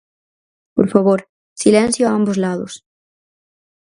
Por 0.75 0.87
favor, 0.93 1.19
silencio 1.61 2.03
a 2.07 2.15
ambos 2.19 2.37
lados. 2.43 2.73